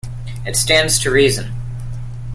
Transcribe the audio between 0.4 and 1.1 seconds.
It stands